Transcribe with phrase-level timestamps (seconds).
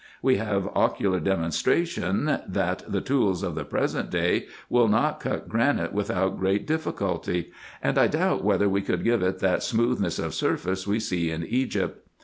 [0.23, 5.93] We have ocular demonstration, that the tools of the present day will not cut granite
[5.93, 7.51] without great difficulty,
[7.83, 11.45] and I doubt whether we could give it that smoothness of surface we see in
[11.45, 12.09] Egypt.